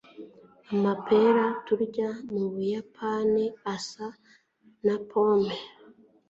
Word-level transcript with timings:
Amapera 0.73 1.45
turya 1.65 2.09
mu 2.31 2.43
Buyapani 2.53 3.45
asa 3.75 4.07
na 4.85 4.95
pome 5.09 5.55